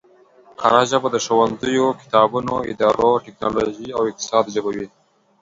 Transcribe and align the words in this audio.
کره 0.59 0.81
ژبه 0.89 1.07
د 1.11 1.17
ښوونځیو، 1.25 1.97
کتابونو، 2.01 2.55
ادارو، 2.71 3.11
ټکنولوژۍ 3.25 3.89
او 3.97 4.01
اقتصاد 4.09 4.45
ژبه 4.53 4.71
وي 4.77 4.87